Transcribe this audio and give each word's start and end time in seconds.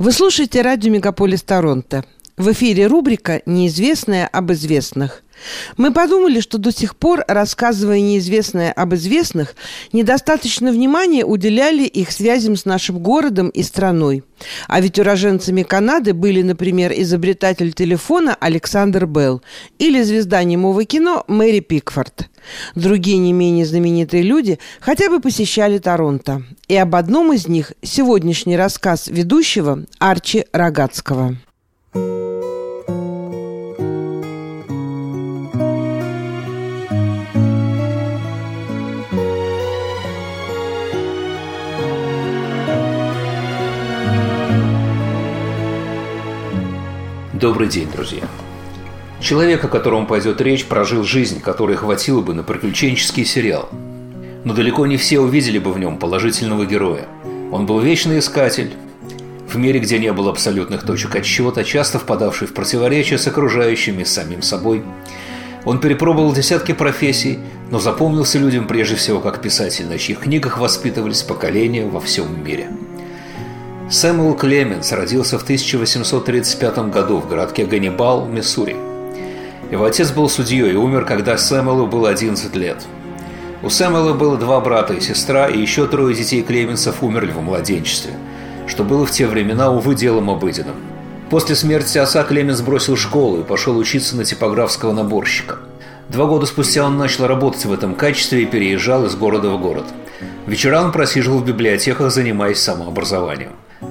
Вы 0.00 0.12
слушаете 0.12 0.62
радио 0.62 0.90
«Мегаполис 0.90 1.42
Торонто». 1.42 2.06
В 2.38 2.50
эфире 2.52 2.86
рубрика 2.86 3.42
«Неизвестное 3.44 4.26
об 4.26 4.50
известных». 4.50 5.22
Мы 5.76 5.92
подумали, 5.92 6.40
что 6.40 6.58
до 6.58 6.72
сих 6.72 6.96
пор, 6.96 7.24
рассказывая 7.26 8.00
неизвестное 8.00 8.72
об 8.72 8.94
известных, 8.94 9.54
недостаточно 9.92 10.72
внимания 10.72 11.24
уделяли 11.24 11.84
их 11.84 12.10
связям 12.12 12.56
с 12.56 12.64
нашим 12.64 12.98
городом 12.98 13.48
и 13.48 13.62
страной. 13.62 14.24
А 14.68 14.80
ведь 14.80 14.98
уроженцами 14.98 15.62
Канады 15.62 16.14
были, 16.14 16.42
например, 16.42 16.92
изобретатель 16.96 17.72
телефона 17.72 18.36
Александр 18.40 19.06
Белл 19.06 19.42
или 19.78 20.02
звезда 20.02 20.42
немого 20.44 20.84
кино 20.84 21.24
Мэри 21.28 21.60
Пикфорд. 21.60 22.28
Другие 22.74 23.18
не 23.18 23.32
менее 23.32 23.66
знаменитые 23.66 24.22
люди 24.22 24.58
хотя 24.80 25.10
бы 25.10 25.20
посещали 25.20 25.78
Торонто. 25.78 26.42
И 26.68 26.76
об 26.76 26.94
одном 26.94 27.32
из 27.32 27.48
них 27.48 27.72
сегодняшний 27.82 28.56
рассказ 28.56 29.08
ведущего 29.08 29.84
Арчи 29.98 30.44
Рогацкого. 30.52 31.36
Добрый 47.40 47.68
день, 47.68 47.88
друзья. 47.90 48.24
Человек, 49.18 49.64
о 49.64 49.68
котором 49.68 50.06
пойдет 50.06 50.42
речь, 50.42 50.66
прожил 50.66 51.04
жизнь, 51.04 51.40
которой 51.40 51.74
хватило 51.74 52.20
бы 52.20 52.34
на 52.34 52.42
приключенческий 52.42 53.24
сериал. 53.24 53.70
Но 54.44 54.52
далеко 54.52 54.86
не 54.86 54.98
все 54.98 55.20
увидели 55.20 55.58
бы 55.58 55.72
в 55.72 55.78
нем 55.78 55.96
положительного 55.96 56.66
героя. 56.66 57.06
Он 57.50 57.64
был 57.64 57.80
вечный 57.80 58.18
искатель, 58.18 58.72
в 59.48 59.56
мире, 59.56 59.80
где 59.80 59.98
не 59.98 60.12
было 60.12 60.30
абсолютных 60.30 60.82
точек 60.82 61.16
отсчета, 61.16 61.64
часто 61.64 61.98
впадавший 61.98 62.46
в 62.46 62.52
противоречия 62.52 63.16
с 63.16 63.26
окружающими, 63.26 64.04
с 64.04 64.12
самим 64.12 64.42
собой. 64.42 64.82
Он 65.64 65.80
перепробовал 65.80 66.34
десятки 66.34 66.72
профессий, 66.72 67.38
но 67.70 67.78
запомнился 67.78 68.38
людям 68.38 68.66
прежде 68.66 68.96
всего 68.96 69.18
как 69.18 69.40
писатель, 69.40 69.86
на 69.86 69.96
чьих 69.96 70.18
книгах 70.20 70.58
воспитывались 70.58 71.22
поколения 71.22 71.86
во 71.86 72.00
всем 72.00 72.44
мире– 72.44 72.68
Сэмюэл 73.90 74.36
Клеменс 74.36 74.92
родился 74.92 75.36
в 75.36 75.42
1835 75.42 76.90
году 76.90 77.18
в 77.18 77.28
городке 77.28 77.66
Ганнибал, 77.66 78.24
Миссури. 78.24 78.76
Его 79.72 79.84
отец 79.84 80.12
был 80.12 80.28
судьей 80.28 80.70
и 80.70 80.76
умер, 80.76 81.04
когда 81.04 81.36
Сэмюэлу 81.36 81.88
было 81.88 82.08
11 82.08 82.54
лет. 82.54 82.76
У 83.64 83.68
Сэмюэла 83.68 84.12
было 84.12 84.36
два 84.36 84.60
брата 84.60 84.94
и 84.94 85.00
сестра, 85.00 85.48
и 85.48 85.60
еще 85.60 85.88
трое 85.88 86.14
детей 86.14 86.42
Клеменсов 86.42 87.02
умерли 87.02 87.32
в 87.32 87.40
младенчестве, 87.40 88.12
что 88.68 88.84
было 88.84 89.04
в 89.04 89.10
те 89.10 89.26
времена, 89.26 89.72
увы, 89.72 89.96
делом 89.96 90.30
обыденным. 90.30 90.76
После 91.28 91.56
смерти 91.56 91.98
отца 91.98 92.22
Клеменс 92.22 92.60
бросил 92.60 92.96
школу 92.96 93.40
и 93.40 93.44
пошел 93.44 93.76
учиться 93.76 94.16
на 94.16 94.24
типографского 94.24 94.92
наборщика. 94.92 95.56
Два 96.08 96.26
года 96.26 96.46
спустя 96.46 96.86
он 96.86 96.96
начал 96.96 97.26
работать 97.26 97.64
в 97.64 97.72
этом 97.72 97.96
качестве 97.96 98.44
и 98.44 98.46
переезжал 98.46 99.04
из 99.06 99.16
города 99.16 99.50
в 99.50 99.60
город. 99.60 99.86
Вечера 100.46 100.80
он 100.80 100.92
просиживал 100.92 101.38
в 101.38 101.44
библиотеках, 101.44 102.12
занимаясь 102.12 102.60
самообразованием. 102.60 103.50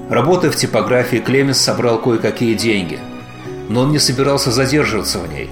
Работая 0.09 0.52
в 0.52 0.56
типографии, 0.56 1.18
Клеменс 1.18 1.58
собрал 1.58 2.00
кое-какие 2.00 2.54
деньги. 2.54 3.00
Но 3.70 3.82
он 3.82 3.92
не 3.92 4.00
собирался 4.00 4.52
задерживаться 4.52 5.20
в 5.20 5.32
ней. 5.32 5.50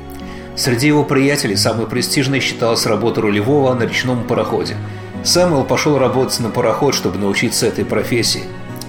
Среди 0.56 0.88
его 0.88 1.04
приятелей 1.04 1.56
самой 1.56 1.88
престижной 1.88 2.40
считалась 2.40 2.86
работа 2.86 3.22
рулевого 3.22 3.74
на 3.74 3.84
речном 3.84 4.24
пароходе. 4.24 4.76
Сэмюэл 5.24 5.64
пошел 5.64 5.98
работать 5.98 6.40
на 6.40 6.50
пароход, 6.50 6.96
чтобы 6.96 7.20
научиться 7.20 7.68
этой 7.68 7.86
профессии. 7.86 8.44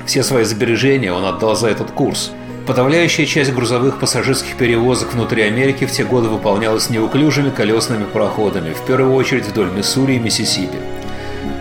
Все 0.07 0.23
свои 0.23 0.45
сбережения 0.45 1.13
он 1.13 1.25
отдал 1.25 1.57
за 1.57 1.69
этот 1.69 1.91
курс. 1.91 2.31
Подавляющая 2.67 3.25
часть 3.25 3.53
грузовых 3.53 3.99
пассажирских 3.99 4.57
перевозок 4.57 5.15
внутри 5.15 5.43
Америки 5.43 5.87
в 5.87 5.91
те 5.91 6.05
годы 6.05 6.29
выполнялась 6.29 6.91
неуклюжими 6.91 7.51
колесными 7.51 8.05
пароходами, 8.05 8.75
в 8.75 8.85
первую 8.87 9.15
очередь 9.15 9.47
вдоль 9.47 9.71
Миссури 9.71 10.17
и 10.17 10.19
Миссисипи. 10.19 10.79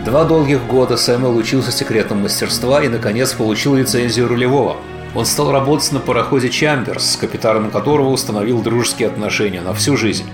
Два 0.08 0.24
долгих 0.24 0.64
года 0.66 0.96
Сэмюэл 0.96 1.36
учился 1.36 1.70
секретам 1.70 2.22
мастерства 2.22 2.82
и, 2.82 2.88
наконец, 2.88 3.34
получил 3.34 3.74
лицензию 3.74 4.26
рулевого. 4.26 4.78
Он 5.14 5.26
стал 5.26 5.52
работать 5.52 5.92
на 5.92 6.00
пароходе 6.00 6.48
«Чамберс», 6.48 7.12
с 7.12 7.16
капитаном 7.18 7.70
которого 7.70 8.08
установил 8.08 8.62
дружеские 8.62 9.08
отношения 9.08 9.60
на 9.60 9.74
всю 9.74 9.98
жизнь. 9.98 10.24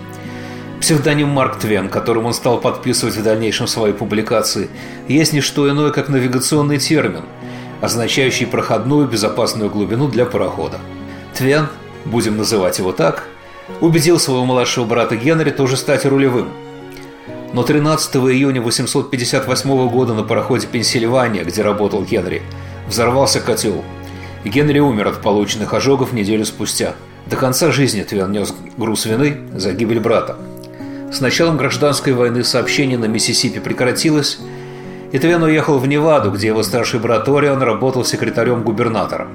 Псевдоним 0.81 1.27
Марк 1.31 1.59
Твен, 1.59 1.89
которым 1.89 2.27
он 2.27 2.35
стал 2.35 2.61
подписывать 2.61 3.17
в 3.17 3.25
дальнейшем 3.25 3.67
свои 3.67 3.93
публикации, 3.93 4.71
есть 5.09 5.33
не 5.33 5.41
что 5.41 5.69
иное, 5.69 5.91
как 5.91 6.09
навигационный 6.09 6.79
термин, 6.79 7.25
означающий 7.81 8.47
проходную 8.47 9.09
безопасную 9.09 9.71
глубину 9.71 10.07
для 10.07 10.25
парохода. 10.25 10.79
Твен, 11.37 11.67
будем 12.05 12.37
называть 12.37 12.79
его 12.79 12.93
так, 12.93 13.25
убедил 13.81 14.21
своего 14.21 14.45
младшего 14.45 14.85
брата 14.85 15.17
Генри 15.17 15.51
тоже 15.51 15.77
стать 15.77 16.07
рулевым– 16.07 16.51
но 17.55 17.63
13 17.63 18.17
июня 18.17 18.61
858 18.61 19.89
года 19.89 20.13
на 20.13 20.25
пароходе 20.25 20.67
«Пенсильвания», 20.67 21.45
где 21.45 21.63
работал 21.63 22.03
Генри, 22.03 22.43
взорвался 22.89 23.39
котел. 23.39 23.85
Генри 24.45 24.81
умер 24.81 25.07
от 25.07 25.23
полученных 25.23 25.73
ожогов 25.73 26.13
неделю 26.13 26.45
спустя. 26.45 26.95
До 27.27 27.37
конца 27.37 27.71
жизни 27.71 28.03
Твен 28.03 28.33
нес 28.33 28.53
груз 28.77 29.07
вины 29.07 29.39
за 29.55 29.73
гибель 29.73 30.01
брата. 30.01 30.37
С 31.13 31.21
началом 31.21 31.57
гражданской 31.57 32.13
войны 32.13 32.43
сообщение 32.43 32.99
на 32.99 33.05
Миссисипи 33.05 33.61
прекратилось, 33.61 34.41
и 35.13 35.19
Твен 35.21 35.41
уехал 35.45 35.79
в 35.79 35.87
Неваду, 35.87 36.33
где 36.33 36.49
его 36.49 36.65
старший 36.65 36.99
брат 36.99 37.29
Орион 37.29 37.63
работал 37.63 38.05
секретарем 38.05 38.65
губернатора. 38.65 39.29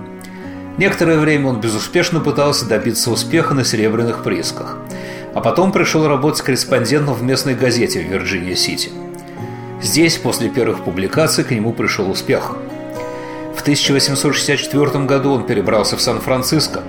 Некоторое 0.78 1.19
время 1.19 1.47
он 1.47 1.62
безуспешно 1.62 2.19
пытался 2.19 2.66
добиться 2.66 3.12
успеха 3.12 3.53
на 3.53 3.63
серебряных 3.63 4.24
приисках– 4.24 4.78
а 5.34 5.41
потом 5.41 5.72
пришел 5.72 6.07
работать 6.07 6.41
корреспондентом 6.41 7.13
в 7.13 7.23
местной 7.23 7.56
газете 7.56 8.00
в 8.00 8.12
Вирджиния-Сити. 8.12 8.90
Здесь, 9.81 10.17
после 10.17 10.50
первых 10.50 10.84
публикаций, 10.84 11.44
к 11.44 11.51
нему 11.51 11.72
пришел 11.72 12.09
успех. 12.09 12.56
В 13.56 13.62
1864 13.62 15.06
году 15.06 15.31
он 15.34 15.45
перебрался 15.45 15.97
в 15.97 16.01
Сан-Франциско. 16.01 16.81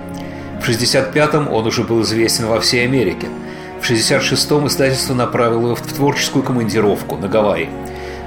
В 0.59 0.63
1965 0.63 1.35
он 1.51 1.67
уже 1.67 1.83
был 1.83 2.01
известен 2.01 2.47
во 2.47 2.59
всей 2.59 2.85
Америке. 2.85 3.27
В 3.81 3.85
1966 3.85 4.51
издательство 4.67 5.13
направило 5.13 5.67
его 5.67 5.75
в 5.75 5.81
творческую 5.81 6.43
командировку 6.43 7.17
на 7.17 7.27
Гавайи, 7.27 7.69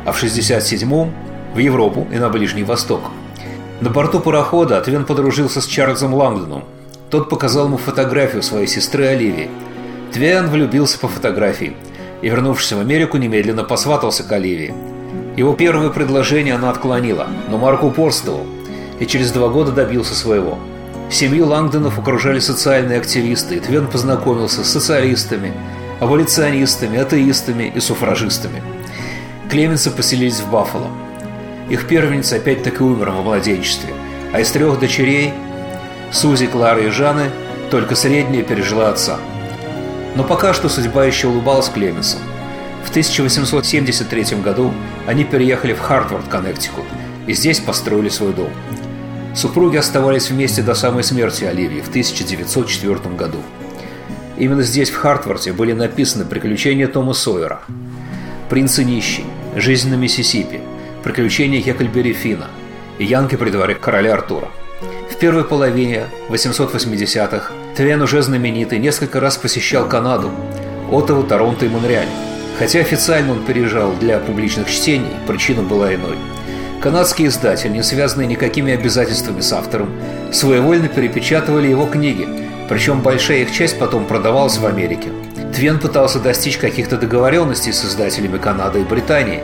а 0.04 0.12
в 0.12 0.16
1967 0.16 1.12
в 1.54 1.58
Европу 1.58 2.06
и 2.12 2.16
на 2.16 2.28
Ближний 2.28 2.64
Восток. 2.64 3.02
На 3.80 3.90
борту 3.90 4.20
парохода 4.20 4.80
Твен 4.80 5.04
подружился 5.04 5.60
с 5.60 5.66
Чарльзом 5.66 6.14
Лангдоном. 6.14 6.64
Тот 7.10 7.28
показал 7.28 7.66
ему 7.66 7.76
фотографию 7.76 8.42
своей 8.42 8.66
сестры 8.66 9.06
Оливии– 9.06 9.50
Твиан 10.14 10.48
влюбился 10.48 10.96
по 11.00 11.08
фотографии 11.08 11.74
и, 12.22 12.28
вернувшись 12.28 12.70
в 12.70 12.78
Америку, 12.78 13.16
немедленно 13.16 13.64
посватался 13.64 14.22
к 14.22 14.30
Оливии. 14.30 14.72
Его 15.36 15.54
первое 15.54 15.90
предложение 15.90 16.54
она 16.54 16.70
отклонила, 16.70 17.26
но 17.48 17.58
Марк 17.58 17.82
упорствовал 17.82 18.46
и 19.00 19.06
через 19.06 19.32
два 19.32 19.48
года 19.48 19.72
добился 19.72 20.14
своего. 20.14 20.60
Семью 21.10 21.48
Лангдонов 21.48 21.98
окружали 21.98 22.38
социальные 22.38 22.98
активисты, 22.98 23.56
и 23.56 23.58
Твен 23.60 23.88
познакомился 23.88 24.62
с 24.62 24.70
социалистами, 24.70 25.52
аболиционистами, 25.98 26.96
атеистами 26.96 27.72
и 27.74 27.80
суфражистами. 27.80 28.62
Клеменсы 29.50 29.90
поселились 29.90 30.38
в 30.38 30.48
Баффало. 30.48 30.92
Их 31.68 31.88
первенец 31.88 32.32
опять-таки 32.32 32.84
умер 32.84 33.10
во 33.10 33.22
младенчестве, 33.22 33.92
а 34.32 34.38
из 34.38 34.48
трех 34.52 34.78
дочерей– 34.78 35.34
Сузи, 36.12 36.46
Клары 36.46 36.86
и 36.86 36.90
Жаны– 36.90 37.30
только 37.72 37.96
средняя 37.96 38.44
пережила 38.44 38.90
отца– 38.90 39.18
но 40.14 40.24
пока 40.24 40.54
что 40.54 40.68
судьба 40.68 41.04
еще 41.04 41.28
улыбалась 41.28 41.68
Клеменсу. 41.68 42.18
В 42.84 42.90
1873 42.90 44.36
году 44.42 44.72
они 45.06 45.24
переехали 45.24 45.72
в 45.72 45.80
Хартвард, 45.80 46.28
Коннектикут, 46.28 46.84
и 47.26 47.32
здесь 47.32 47.60
построили 47.60 48.08
свой 48.08 48.32
дом. 48.32 48.50
Супруги 49.34 49.76
оставались 49.76 50.30
вместе 50.30 50.62
до 50.62 50.74
самой 50.74 51.02
смерти 51.02 51.44
Оливии 51.44 51.80
в 51.80 51.88
1904 51.88 53.16
году. 53.16 53.38
Именно 54.38 54.62
здесь, 54.62 54.90
в 54.90 54.96
Хартварде, 54.96 55.52
были 55.52 55.72
написаны 55.72 56.24
«Приключения 56.24 56.86
Тома 56.86 57.14
Сойера», 57.14 57.60
«Принц 58.48 58.78
и 58.78 58.84
нищий», 58.84 59.24
«Жизнь 59.56 59.90
на 59.90 59.94
Миссисипи», 59.94 60.60
«Приключения 61.02 61.60
Хекльбери 61.60 62.12
Фина» 62.12 62.46
и 62.98 63.04
«Янки 63.04 63.36
при 63.36 63.50
дворе 63.50 63.74
короля 63.74 64.14
Артура». 64.14 64.48
В 65.10 65.16
первой 65.16 65.44
половине 65.44 66.04
880-х 66.28 67.52
Твен 67.76 68.00
уже 68.02 68.22
знаменитый 68.22 68.78
несколько 68.78 69.18
раз 69.18 69.36
посещал 69.36 69.88
Канаду, 69.88 70.30
Оттаву, 70.92 71.24
Торонто 71.24 71.66
и 71.66 71.68
Монреаль. 71.68 72.08
Хотя 72.56 72.78
официально 72.78 73.32
он 73.32 73.44
переезжал 73.44 73.92
для 73.94 74.20
публичных 74.20 74.70
чтений, 74.70 75.10
причина 75.26 75.62
была 75.62 75.92
иной. 75.92 76.16
Канадские 76.80 77.28
издатели, 77.28 77.72
не 77.72 77.82
связанные 77.82 78.28
никакими 78.28 78.72
обязательствами 78.74 79.40
с 79.40 79.52
автором, 79.52 79.90
своевольно 80.32 80.86
перепечатывали 80.86 81.66
его 81.66 81.86
книги, 81.86 82.28
причем 82.68 83.00
большая 83.00 83.38
их 83.38 83.52
часть 83.52 83.76
потом 83.80 84.04
продавалась 84.04 84.58
в 84.58 84.66
Америке. 84.66 85.08
Твен 85.52 85.80
пытался 85.80 86.20
достичь 86.20 86.58
каких-то 86.58 86.96
договоренностей 86.96 87.72
с 87.72 87.84
издателями 87.84 88.38
Канады 88.38 88.82
и 88.82 88.84
Британии. 88.84 89.40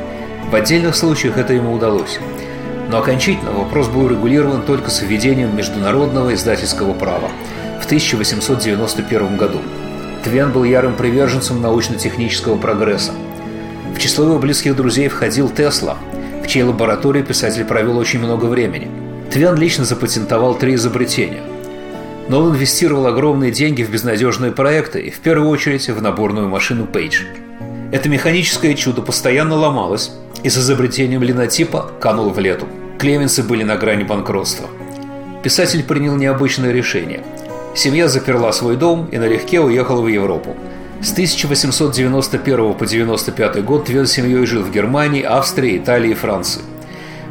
В 0.48 0.54
отдельных 0.54 0.94
случаях 0.94 1.36
это 1.36 1.52
ему 1.52 1.72
удалось. 1.72 2.20
Но 2.90 2.98
окончательно 2.98 3.50
вопрос 3.50 3.88
был 3.88 4.04
урегулирован 4.04 4.62
только 4.62 4.90
с 4.90 5.02
введением 5.02 5.56
международного 5.56 6.32
издательского 6.34 6.92
права 6.92 7.30
в 7.80 7.86
1891 7.86 9.36
году. 9.36 9.58
Твен 10.24 10.52
был 10.52 10.64
ярым 10.64 10.94
приверженцем 10.94 11.62
научно-технического 11.62 12.56
прогресса. 12.56 13.12
В 13.94 13.98
число 13.98 14.26
его 14.26 14.38
близких 14.38 14.76
друзей 14.76 15.08
входил 15.08 15.48
Тесла, 15.48 15.96
в 16.42 16.46
чьей 16.46 16.62
лаборатории 16.64 17.22
писатель 17.22 17.64
провел 17.64 17.96
очень 17.98 18.20
много 18.20 18.44
времени. 18.46 18.88
Твен 19.30 19.56
лично 19.56 19.84
запатентовал 19.84 20.54
три 20.56 20.74
изобретения. 20.74 21.42
Но 22.28 22.40
он 22.40 22.50
инвестировал 22.50 23.06
огромные 23.06 23.50
деньги 23.50 23.82
в 23.82 23.90
безнадежные 23.90 24.52
проекты 24.52 25.00
и 25.00 25.10
в 25.10 25.20
первую 25.20 25.48
очередь 25.48 25.88
в 25.88 26.02
наборную 26.02 26.48
машину 26.48 26.86
Page. 26.92 27.26
Это 27.92 28.08
механическое 28.08 28.74
чудо 28.74 29.02
постоянно 29.02 29.56
ломалось 29.56 30.12
и 30.44 30.48
с 30.48 30.56
изобретением 30.58 31.22
линотипа 31.22 31.90
канул 32.00 32.30
в 32.30 32.38
лету. 32.38 32.66
Клеменсы 32.98 33.42
были 33.42 33.64
на 33.64 33.76
грани 33.76 34.04
банкротства. 34.04 34.68
Писатель 35.42 35.82
принял 35.82 36.16
необычное 36.16 36.70
решение. 36.70 37.24
Семья 37.74 38.08
заперла 38.08 38.52
свой 38.52 38.76
дом 38.76 39.06
и 39.12 39.18
налегке 39.18 39.60
уехала 39.60 40.00
в 40.00 40.08
Европу. 40.08 40.56
С 41.00 41.12
1891 41.12 42.56
по 42.56 42.84
1995 42.84 43.64
год 43.64 43.86
Твен 43.86 44.06
с 44.06 44.12
семьей 44.12 44.44
жил 44.44 44.62
в 44.62 44.72
Германии, 44.72 45.22
Австрии, 45.22 45.78
Италии 45.78 46.10
и 46.10 46.14
Франции. 46.14 46.62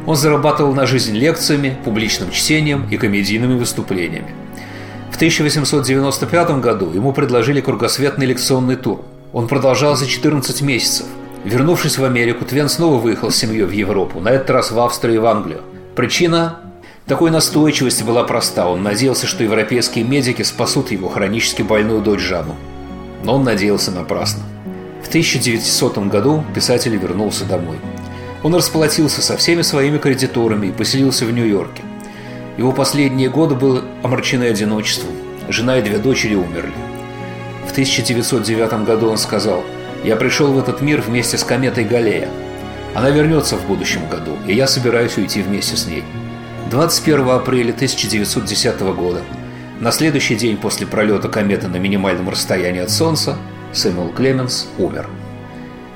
Он 0.06 0.16
зарабатывал 0.16 0.72
на 0.72 0.86
жизнь 0.86 1.14
лекциями, 1.14 1.76
публичным 1.84 2.30
чтением 2.30 2.88
и 2.90 2.96
комедийными 2.96 3.58
выступлениями. 3.58 4.34
В 5.10 5.16
1895 5.16 6.60
году 6.60 6.90
ему 6.90 7.12
предложили 7.12 7.60
кругосветный 7.60 8.24
лекционный 8.24 8.76
тур. 8.76 9.02
Он 9.34 9.46
продолжался 9.46 10.06
14 10.06 10.62
месяцев. 10.62 11.06
Вернувшись 11.44 11.98
в 11.98 12.04
Америку, 12.04 12.46
Твен 12.46 12.70
снова 12.70 12.98
выехал 12.98 13.30
с 13.30 13.36
семьей 13.36 13.64
в 13.64 13.72
Европу, 13.72 14.20
на 14.20 14.30
этот 14.30 14.50
раз 14.50 14.70
в 14.70 14.80
Австрию 14.80 15.16
и 15.16 15.18
в 15.18 15.26
Англию. 15.26 15.60
Причина 15.94 16.60
такой 17.10 17.30
настойчивости 17.30 18.02
была 18.02 18.24
проста. 18.24 18.68
Он 18.68 18.82
надеялся, 18.82 19.26
что 19.26 19.44
европейские 19.44 20.04
медики 20.04 20.42
спасут 20.42 20.92
его 20.92 21.08
хронически 21.08 21.62
больную 21.62 22.00
дочь 22.00 22.20
Жанну. 22.20 22.56
Но 23.24 23.34
он 23.34 23.44
надеялся 23.44 23.90
напрасно. 23.90 24.42
В 25.04 25.08
1900 25.08 25.98
году 26.06 26.44
писатель 26.54 26.96
вернулся 26.96 27.44
домой. 27.44 27.76
Он 28.42 28.54
расплатился 28.54 29.22
со 29.22 29.36
всеми 29.36 29.62
своими 29.62 29.98
кредиторами 29.98 30.68
и 30.68 30.72
поселился 30.72 31.26
в 31.26 31.32
Нью-Йорке. 31.32 31.82
Его 32.56 32.70
последние 32.72 33.28
годы 33.28 33.56
были 33.56 33.82
омрачены 34.02 34.44
одиночеством. 34.44 35.10
Жена 35.48 35.78
и 35.78 35.82
две 35.82 35.98
дочери 35.98 36.36
умерли. 36.36 36.72
В 37.66 37.72
1909 37.72 38.84
году 38.84 39.10
он 39.10 39.18
сказал– 39.18 39.62
я 40.02 40.16
пришел 40.16 40.50
в 40.50 40.58
этот 40.58 40.80
мир 40.80 41.02
вместе 41.02 41.36
с 41.36 41.44
кометой 41.44 41.84
Галея. 41.84 42.28
Она 42.94 43.10
вернется 43.10 43.56
в 43.56 43.66
будущем 43.66 44.08
году, 44.08 44.38
и 44.46 44.54
я 44.54 44.66
собираюсь 44.66 45.18
уйти 45.18 45.42
вместе 45.42 45.76
с 45.76 45.86
ней. 45.86 46.02
21 46.70 47.28
апреля 47.30 47.72
1910 47.72 48.80
года, 48.80 49.20
на 49.80 49.90
следующий 49.90 50.36
день 50.36 50.56
после 50.56 50.86
пролета 50.86 51.28
кометы 51.28 51.68
на 51.68 51.76
минимальном 51.76 52.28
расстоянии 52.28 52.80
от 52.80 52.90
Солнца, 52.90 53.36
Сэмюэл 53.72 54.10
Клеменс 54.10 54.68
умер. 54.78 55.08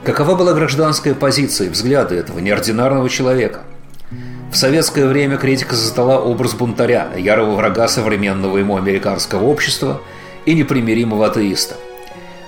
Какова 0.02 0.34
была 0.34 0.52
гражданская 0.52 1.14
позиция 1.14 1.68
и 1.68 1.70
взгляды 1.70 2.16
этого 2.16 2.40
неординарного 2.40 3.08
человека? 3.08 3.62
В 4.52 4.56
советское 4.56 5.06
время 5.06 5.36
критика 5.36 5.74
создала 5.74 6.20
образ 6.20 6.54
бунтаря, 6.54 7.08
ярого 7.16 7.54
врага 7.54 7.88
современного 7.88 8.58
ему 8.58 8.76
американского 8.76 9.44
общества 9.44 10.02
и 10.44 10.54
непримиримого 10.54 11.26
атеиста– 11.26 11.76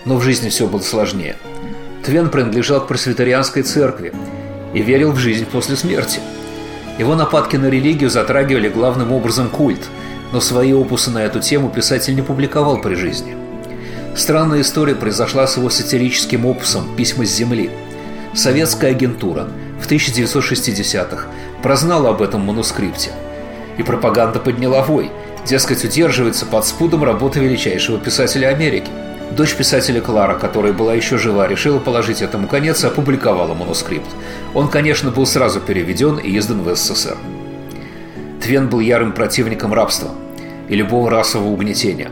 но 0.07 0.17
в 0.17 0.23
жизни 0.23 0.49
все 0.49 0.67
было 0.67 0.81
сложнее. 0.81 1.37
Твен 2.03 2.31
принадлежал 2.31 2.81
к 2.81 2.89
пресвитерианской 2.89 3.63
церкви 3.63 4.15
и 4.73 4.81
верил 4.81 5.13
в 5.13 5.19
жизнь 5.19 5.45
после 5.45 5.77
смерти. 5.77 6.21
Его 6.99 7.15
нападки 7.15 7.57
на 7.57 7.67
религию 7.67 8.11
затрагивали 8.11 8.69
главным 8.69 9.13
образом 9.13 9.49
культ, 9.51 9.89
но 10.33 10.41
свои 10.41 10.73
опусы 10.73 11.11
на 11.11 11.19
эту 11.19 11.41
тему 11.41 11.69
писатель 11.69 12.15
не 12.15 12.23
публиковал 12.23 12.81
при 12.81 12.95
жизни. 12.95 13.37
Странная 14.15 14.63
история 14.63 14.95
произошла 14.95 15.47
с 15.47 15.57
его 15.59 15.69
сатирическим 15.69 16.47
опусом 16.47 16.97
«Письма 16.97 17.27
с 17.27 17.31
земли». 17.31 17.71
Советская 18.35 18.93
агентура 18.93 19.49
в 19.81 19.91
1960-х 19.91 21.27
прознала 21.63 22.11
об 22.11 22.23
этом 22.23 22.41
манускрипте. 22.41 23.11
И 23.77 23.83
пропаганда 23.83 24.39
подняла 24.39 24.83
вой, 24.83 25.11
дескать, 25.47 25.85
удерживается 25.85 26.47
под 26.47 26.67
спудом 26.67 27.05
работы 27.05 27.41
величайшего 27.41 27.99
писателя 27.99 28.49
Америки– 28.49 28.91
Дочь 29.33 29.55
писателя 29.55 30.01
Клара, 30.01 30.39
которая 30.39 30.73
была 30.73 30.95
еще 30.95 31.19
жива, 31.19 31.49
решила 31.49 31.79
положить 31.79 32.23
этому 32.23 32.47
конец 32.47 32.85
и 32.85 32.87
опубликовала 32.87 33.55
манускрипт. 33.55 34.09
Он, 34.55 34.69
конечно, 34.69 35.11
был 35.11 35.27
сразу 35.27 35.61
переведен 35.61 36.17
и 36.17 36.39
издан 36.39 36.63
в 36.63 36.75
СССР. 36.75 37.17
Твен 38.41 38.69
был 38.69 38.81
ярым 38.81 39.13
противником 39.13 39.75
рабства 39.75 40.11
и 40.69 40.77
любого 40.77 41.11
расового 41.11 41.49
угнетения. 41.49 42.11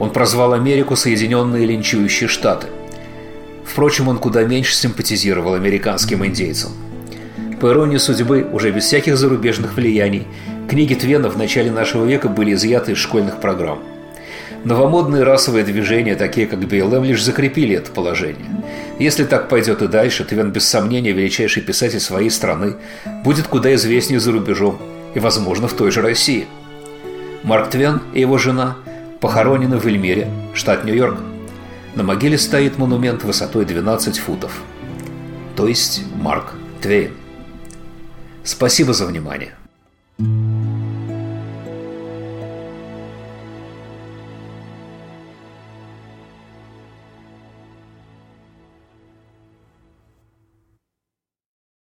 Он 0.00 0.10
прозвал 0.10 0.52
Америку 0.52 0.96
Соединенные 0.96 1.66
Линчующие 1.66 2.28
Штаты. 2.28 2.66
Впрочем, 3.64 4.08
он 4.08 4.18
куда 4.18 4.42
меньше 4.42 4.74
симпатизировал 4.74 5.54
американским 5.54 6.26
индейцам. 6.26 6.72
По 7.60 7.70
иронии 7.70 7.98
судьбы, 7.98 8.46
уже 8.52 8.72
без 8.72 8.84
всяких 8.84 9.16
зарубежных 9.16 9.74
влияний, 9.74 10.26
книги 10.68 10.94
Твена 10.94 11.30
в 11.30 11.38
начале 11.38 11.70
нашего 11.70 12.04
века 12.04 12.28
были 12.28 12.52
изъяты 12.54 12.92
из 12.92 12.98
школьных 12.98 13.40
программ– 13.40 13.78
Новомодные 14.64 15.24
расовые 15.24 15.62
движения, 15.62 16.14
такие 16.14 16.46
как 16.46 16.60
БЛМ, 16.60 17.04
лишь 17.04 17.22
закрепили 17.22 17.76
это 17.76 17.90
положение. 17.90 18.46
Если 18.98 19.24
так 19.24 19.50
пойдет 19.50 19.82
и 19.82 19.88
дальше, 19.88 20.24
Твен 20.24 20.52
без 20.52 20.66
сомнения 20.66 21.12
величайший 21.12 21.62
писатель 21.62 22.00
своей 22.00 22.30
страны 22.30 22.76
будет 23.24 23.46
куда 23.46 23.74
известнее 23.74 24.20
за 24.20 24.32
рубежом 24.32 24.78
и, 25.14 25.18
возможно, 25.18 25.68
в 25.68 25.74
той 25.74 25.90
же 25.90 26.00
России. 26.00 26.46
Марк 27.42 27.68
Твен 27.68 28.00
и 28.14 28.20
его 28.20 28.38
жена 28.38 28.78
похоронены 29.20 29.76
в 29.76 29.86
Эльмире, 29.86 30.30
штат 30.54 30.84
Нью-Йорк. 30.84 31.18
На 31.94 32.02
могиле 32.02 32.38
стоит 32.38 32.78
монумент 32.78 33.22
высотой 33.22 33.66
12 33.66 34.18
футов. 34.18 34.62
То 35.56 35.68
есть 35.68 36.02
Марк 36.16 36.54
Твейн. 36.80 37.12
Спасибо 38.44 38.94
за 38.94 39.04
внимание. 39.04 39.52